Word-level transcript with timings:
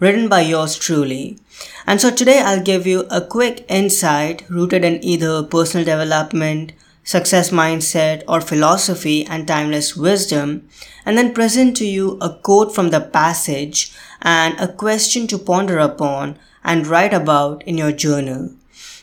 written 0.00 0.28
by 0.28 0.40
yours 0.40 0.76
truly. 0.76 1.38
And 1.86 2.00
so 2.00 2.10
today 2.10 2.40
I'll 2.40 2.62
give 2.62 2.86
you 2.86 3.06
a 3.10 3.20
quick 3.20 3.64
insight 3.68 4.44
rooted 4.48 4.84
in 4.84 5.02
either 5.04 5.42
personal 5.42 5.84
development, 5.84 6.72
success 7.04 7.50
mindset, 7.50 8.22
or 8.26 8.40
philosophy 8.40 9.24
and 9.26 9.46
timeless 9.46 9.96
wisdom, 9.96 10.68
and 11.04 11.18
then 11.18 11.34
present 11.34 11.76
to 11.76 11.86
you 11.86 12.18
a 12.20 12.34
quote 12.34 12.74
from 12.74 12.90
the 12.90 13.00
passage 13.00 13.92
and 14.22 14.58
a 14.58 14.72
question 14.72 15.26
to 15.26 15.38
ponder 15.38 15.78
upon 15.78 16.38
and 16.64 16.86
write 16.86 17.12
about 17.12 17.62
in 17.64 17.76
your 17.76 17.92
journal. 17.92 18.50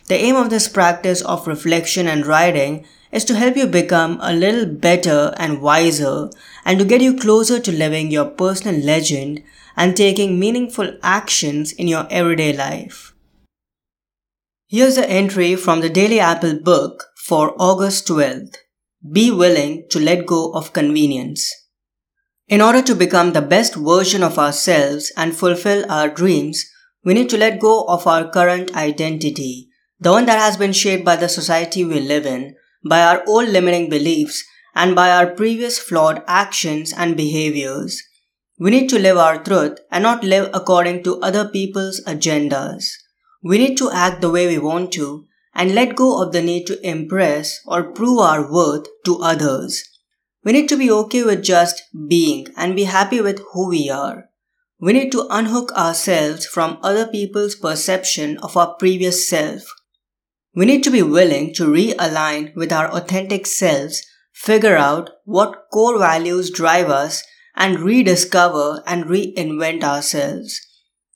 The 0.07 0.15
aim 0.15 0.35
of 0.35 0.49
this 0.49 0.67
practice 0.67 1.21
of 1.21 1.47
reflection 1.47 2.07
and 2.07 2.25
writing 2.25 2.85
is 3.11 3.25
to 3.25 3.35
help 3.35 3.57
you 3.57 3.67
become 3.67 4.19
a 4.21 4.33
little 4.33 4.65
better 4.65 5.33
and 5.37 5.61
wiser 5.61 6.29
and 6.65 6.79
to 6.79 6.85
get 6.85 7.01
you 7.01 7.17
closer 7.17 7.59
to 7.59 7.71
living 7.71 8.11
your 8.11 8.25
personal 8.25 8.79
legend 8.81 9.43
and 9.75 9.95
taking 9.95 10.39
meaningful 10.39 10.97
actions 11.03 11.71
in 11.73 11.87
your 11.87 12.07
everyday 12.09 12.53
life. 12.53 13.13
Here's 14.67 14.95
the 14.95 15.09
entry 15.09 15.55
from 15.55 15.81
the 15.81 15.89
Daily 15.89 16.19
Apple 16.19 16.57
book 16.59 17.07
for 17.25 17.53
August 17.59 18.07
12th. 18.07 18.55
Be 19.11 19.31
willing 19.31 19.85
to 19.89 19.99
let 19.99 20.25
go 20.25 20.51
of 20.53 20.73
convenience. 20.73 21.51
In 22.47 22.61
order 22.61 22.81
to 22.81 22.95
become 22.95 23.33
the 23.33 23.41
best 23.41 23.75
version 23.75 24.23
of 24.23 24.37
ourselves 24.37 25.11
and 25.17 25.35
fulfill 25.35 25.89
our 25.91 26.09
dreams, 26.09 26.65
we 27.03 27.13
need 27.13 27.29
to 27.29 27.37
let 27.37 27.59
go 27.59 27.83
of 27.85 28.05
our 28.05 28.29
current 28.29 28.75
identity, 28.75 29.69
the 29.99 30.11
one 30.11 30.25
that 30.25 30.39
has 30.39 30.57
been 30.57 30.73
shaped 30.73 31.03
by 31.03 31.15
the 31.15 31.29
society 31.29 31.83
we 31.83 31.99
live 31.99 32.25
in, 32.25 32.55
by 32.83 33.01
our 33.01 33.23
old 33.27 33.49
limiting 33.49 33.89
beliefs, 33.89 34.43
and 34.75 34.95
by 34.95 35.11
our 35.11 35.27
previous 35.27 35.77
flawed 35.79 36.23
actions 36.27 36.93
and 36.93 37.17
behaviors. 37.17 38.01
We 38.59 38.71
need 38.71 38.89
to 38.89 38.99
live 38.99 39.17
our 39.17 39.43
truth 39.43 39.79
and 39.91 40.03
not 40.03 40.23
live 40.23 40.49
according 40.53 41.03
to 41.03 41.19
other 41.19 41.47
people's 41.47 42.01
agendas. 42.05 42.85
We 43.43 43.57
need 43.57 43.77
to 43.77 43.91
act 43.91 44.21
the 44.21 44.29
way 44.29 44.47
we 44.47 44.59
want 44.59 44.91
to 44.93 45.25
and 45.53 45.75
let 45.75 45.95
go 45.95 46.21
of 46.21 46.31
the 46.31 46.41
need 46.41 46.67
to 46.67 46.87
impress 46.87 47.59
or 47.65 47.91
prove 47.91 48.19
our 48.19 48.51
worth 48.51 48.85
to 49.05 49.19
others. 49.19 49.83
We 50.43 50.53
need 50.53 50.69
to 50.69 50.77
be 50.77 50.89
okay 50.91 51.23
with 51.23 51.43
just 51.43 51.83
being 52.07 52.47
and 52.55 52.75
be 52.75 52.85
happy 52.85 53.19
with 53.19 53.41
who 53.51 53.69
we 53.69 53.89
are. 53.89 54.29
We 54.79 54.93
need 54.93 55.11
to 55.11 55.27
unhook 55.29 55.71
ourselves 55.73 56.45
from 56.45 56.79
other 56.81 57.05
people's 57.07 57.55
perception 57.55 58.37
of 58.39 58.55
our 58.57 58.75
previous 58.75 59.27
self 59.27 59.63
we 60.53 60.65
need 60.65 60.83
to 60.83 60.91
be 60.91 61.01
willing 61.01 61.53
to 61.53 61.71
realign 61.71 62.53
with 62.55 62.71
our 62.71 62.89
authentic 62.91 63.45
selves, 63.47 64.05
figure 64.33 64.75
out 64.75 65.09
what 65.25 65.65
core 65.71 65.97
values 65.97 66.49
drive 66.49 66.89
us, 66.89 67.23
and 67.55 67.79
rediscover 67.79 68.81
and 68.85 69.05
reinvent 69.05 69.83
ourselves. 69.83 70.59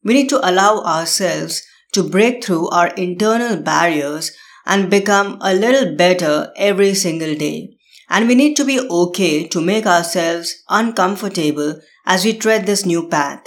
We 0.04 0.14
need 0.14 0.30
to 0.30 0.50
allow 0.50 0.82
ourselves 0.82 1.64
to 1.94 2.04
break 2.04 2.44
through 2.44 2.70
our 2.70 2.90
internal 2.90 3.58
barriers 3.58 4.32
and 4.66 4.90
become 4.90 5.38
a 5.42 5.54
little 5.54 5.96
better 5.96 6.52
every 6.56 6.94
single 6.94 7.36
day. 7.36 7.78
And 8.10 8.28
we 8.28 8.36
need 8.36 8.56
to 8.58 8.66
be 8.66 8.80
okay 8.80 9.48
to 9.48 9.62
make 9.62 9.86
ourselves 9.86 10.54
uncomfortable 10.70 11.80
as 12.06 12.24
we 12.24 12.38
tread 12.38 12.66
this 12.66 12.86
new 12.86 13.08
path. 13.10 13.44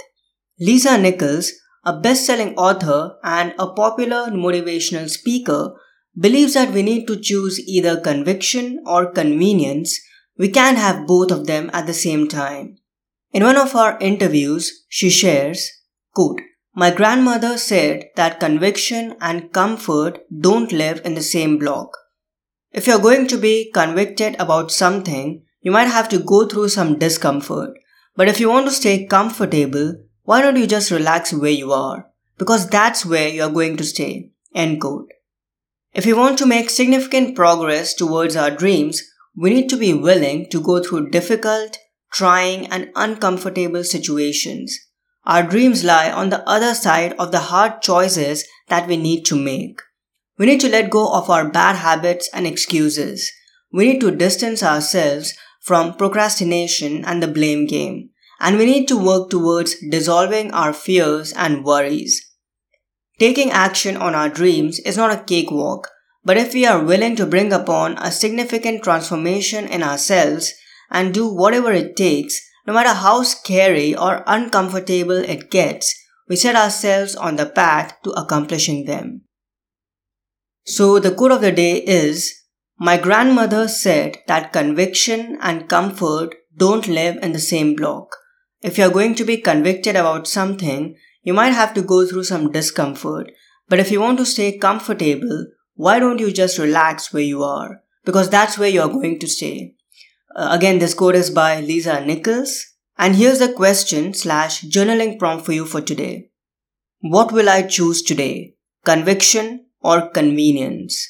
Lisa 0.59 0.97
Nichols, 0.97 1.51
a 1.89 1.99
best-selling 1.99 2.53
author 2.55 3.17
and 3.23 3.55
a 3.57 3.67
popular 3.73 4.27
motivational 4.27 5.09
speaker, 5.09 5.73
believes 6.15 6.53
that 6.53 6.71
we 6.71 6.83
need 6.83 7.07
to 7.07 7.19
choose 7.19 7.59
either 7.67 7.99
conviction 7.99 8.83
or 8.85 9.11
convenience. 9.11 9.99
We 10.37 10.49
can't 10.49 10.77
have 10.77 11.07
both 11.07 11.31
of 11.31 11.47
them 11.47 11.71
at 11.73 11.87
the 11.87 11.93
same 11.93 12.27
time. 12.27 12.77
In 13.33 13.43
one 13.43 13.57
of 13.57 13.75
our 13.75 13.97
interviews, 13.99 14.85
she 14.87 15.09
shares, 15.09 15.67
quote, 16.13 16.41
My 16.75 16.91
grandmother 16.91 17.57
said 17.57 18.05
that 18.15 18.39
conviction 18.39 19.15
and 19.19 19.51
comfort 19.51 20.19
don't 20.47 20.71
live 20.71 21.01
in 21.03 21.15
the 21.15 21.23
same 21.23 21.57
block. 21.57 21.97
If 22.71 22.85
you're 22.85 23.07
going 23.07 23.25
to 23.29 23.37
be 23.37 23.71
convicted 23.73 24.35
about 24.39 24.71
something, 24.71 25.43
you 25.61 25.71
might 25.71 25.87
have 25.87 26.09
to 26.09 26.19
go 26.19 26.47
through 26.47 26.69
some 26.69 26.99
discomfort. 26.99 27.71
But 28.15 28.27
if 28.27 28.39
you 28.39 28.49
want 28.49 28.67
to 28.67 28.79
stay 28.81 29.07
comfortable, 29.07 29.95
why 30.29 30.43
don't 30.43 30.57
you 30.57 30.67
just 30.67 30.91
relax 30.91 31.33
where 31.33 31.49
you 31.49 31.73
are? 31.73 32.05
Because 32.37 32.69
that's 32.69 33.03
where 33.03 33.29
you're 33.29 33.49
going 33.49 33.77
to 33.77 33.83
stay. 33.83 34.29
End 34.53 34.79
quote. 34.79 35.11
If 35.91 36.05
we 36.05 36.13
want 36.13 36.37
to 36.37 36.45
make 36.45 36.69
significant 36.69 37.35
progress 37.35 37.95
towards 37.95 38.35
our 38.35 38.51
dreams, 38.51 39.01
we 39.35 39.49
need 39.49 39.69
to 39.69 39.75
be 39.75 39.91
willing 39.91 40.47
to 40.51 40.61
go 40.61 40.83
through 40.83 41.09
difficult, 41.09 41.79
trying, 42.11 42.67
and 42.67 42.91
uncomfortable 42.95 43.83
situations. 43.83 44.77
Our 45.25 45.41
dreams 45.41 45.83
lie 45.83 46.11
on 46.11 46.29
the 46.29 46.47
other 46.47 46.75
side 46.75 47.15
of 47.17 47.31
the 47.31 47.45
hard 47.49 47.81
choices 47.81 48.45
that 48.67 48.87
we 48.87 48.97
need 48.97 49.23
to 49.25 49.35
make. 49.35 49.81
We 50.37 50.45
need 50.45 50.61
to 50.61 50.69
let 50.69 50.91
go 50.91 51.11
of 51.11 51.31
our 51.31 51.49
bad 51.49 51.77
habits 51.77 52.29
and 52.35 52.45
excuses. 52.45 53.31
We 53.73 53.91
need 53.93 54.01
to 54.01 54.11
distance 54.11 54.61
ourselves 54.61 55.33
from 55.59 55.95
procrastination 55.95 57.03
and 57.03 57.23
the 57.23 57.27
blame 57.27 57.65
game 57.65 58.08
and 58.39 58.57
we 58.57 58.65
need 58.65 58.87
to 58.87 58.97
work 58.97 59.29
towards 59.29 59.75
dissolving 59.89 60.51
our 60.51 60.73
fears 60.73 61.33
and 61.33 61.63
worries. 61.63 62.25
Taking 63.19 63.51
action 63.51 63.97
on 63.97 64.15
our 64.15 64.29
dreams 64.29 64.79
is 64.79 64.95
not 64.95 65.11
a 65.11 65.23
cakewalk, 65.23 65.89
but 66.23 66.37
if 66.37 66.53
we 66.53 66.65
are 66.65 66.83
willing 66.83 67.15
to 67.17 67.25
bring 67.25 67.51
upon 67.51 67.97
a 67.97 68.11
significant 68.11 68.83
transformation 68.83 69.67
in 69.67 69.83
ourselves 69.83 70.53
and 70.89 71.13
do 71.13 71.27
whatever 71.27 71.71
it 71.71 71.95
takes, 71.95 72.39
no 72.65 72.73
matter 72.73 72.93
how 72.93 73.23
scary 73.23 73.95
or 73.95 74.23
uncomfortable 74.27 75.17
it 75.17 75.51
gets, 75.51 75.93
we 76.27 76.35
set 76.35 76.55
ourselves 76.55 77.15
on 77.15 77.35
the 77.35 77.45
path 77.45 77.95
to 78.03 78.11
accomplishing 78.11 78.85
them. 78.85 79.21
So 80.65 80.99
the 80.99 81.13
quote 81.13 81.31
of 81.31 81.41
the 81.41 81.51
day 81.51 81.77
is, 81.77 82.33
my 82.77 82.97
grandmother 82.97 83.67
said 83.67 84.19
that 84.27 84.53
conviction 84.53 85.37
and 85.41 85.67
comfort 85.67 86.35
don't 86.55 86.87
live 86.87 87.17
in 87.21 87.33
the 87.33 87.39
same 87.39 87.75
block. 87.75 88.15
If 88.61 88.77
you're 88.77 88.91
going 88.91 89.15
to 89.15 89.23
be 89.23 89.37
convicted 89.37 89.95
about 89.95 90.27
something, 90.27 90.95
you 91.23 91.33
might 91.33 91.53
have 91.53 91.73
to 91.75 91.81
go 91.81 92.05
through 92.05 92.25
some 92.25 92.51
discomfort. 92.51 93.31
But 93.69 93.79
if 93.79 93.91
you 93.91 94.01
want 94.01 94.17
to 94.17 94.25
stay 94.25 94.57
comfortable, 94.57 95.47
why 95.75 95.99
don't 95.99 96.19
you 96.19 96.31
just 96.31 96.57
relax 96.57 97.13
where 97.13 97.23
you 97.23 97.43
are? 97.43 97.81
Because 98.03 98.29
that's 98.29 98.57
where 98.57 98.69
you're 98.69 98.89
going 98.89 99.19
to 99.19 99.27
stay. 99.27 99.75
Uh, 100.35 100.49
again, 100.51 100.79
this 100.79 100.93
quote 100.93 101.15
is 101.15 101.29
by 101.29 101.61
Lisa 101.61 102.05
Nichols. 102.05 102.65
And 102.97 103.15
here's 103.15 103.39
the 103.39 103.53
question 103.53 104.13
slash 104.13 104.63
journaling 104.63 105.17
prompt 105.17 105.45
for 105.45 105.53
you 105.53 105.65
for 105.65 105.79
today. 105.79 106.31
What 106.99 107.31
will 107.31 107.47
I 107.47 107.61
choose 107.61 108.01
today? 108.01 108.55
Conviction 108.83 109.67
or 109.81 110.09
convenience? 110.09 111.07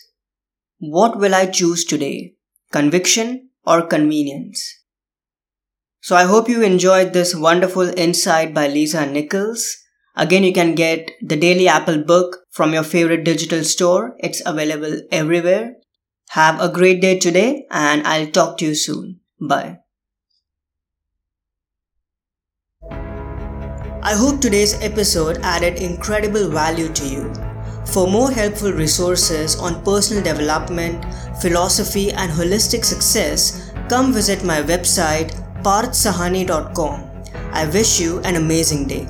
What 0.78 1.18
will 1.18 1.34
I 1.34 1.48
choose 1.48 1.84
today? 1.84 2.36
Conviction 2.72 3.50
or 3.66 3.81
convenience? 3.81 4.79
So 6.02 6.16
I 6.16 6.24
hope 6.24 6.48
you 6.48 6.62
enjoyed 6.64 7.14
this 7.14 7.36
wonderful 7.36 7.90
insight 8.00 8.54
by 8.54 8.68
Lisa 8.68 9.06
Nichols. 9.06 9.78
Again, 10.16 10.44
you 10.44 10.54
can 10.54 10.76
get 10.76 11.12
the 11.22 11.36
Daily 11.36 11.68
Apple 11.68 12.04
book 12.04 12.38
from 12.51 12.74
your 12.74 12.84
favorite 12.84 13.24
digital 13.24 13.63
store. 13.63 14.16
It's 14.19 14.42
available 14.46 15.01
everywhere. 15.12 15.75
Have 16.30 16.62
a 16.62 16.69
great 16.69 17.01
day 17.01 17.19
today 17.19 17.66
and 17.72 18.06
I'll 18.07 18.28
talk 18.28 18.57
to 18.60 18.66
you 18.66 18.75
soon. 18.75 19.19
Bye. 19.42 19.80
I 24.01 24.13
hope 24.16 24.40
today's 24.40 24.81
episode 24.81 25.40
added 25.44 25.81
incredible 25.81 26.50
value 26.50 26.90
to 26.90 27.07
you. 27.07 27.34
For 27.86 28.07
more 28.07 28.31
helpful 28.31 28.72
resources 28.72 29.57
on 29.57 29.84
personal 29.84 30.24
development, 30.24 31.04
philosophy, 31.42 32.12
and 32.12 32.31
holistic 32.31 32.86
success, 32.86 33.72
come 33.90 34.13
visit 34.13 34.44
my 34.44 34.62
website 34.62 35.34
parthsahani.com. 35.64 37.10
I 37.52 37.66
wish 37.68 38.00
you 38.00 38.20
an 38.20 38.36
amazing 38.36 38.88
day. 38.88 39.08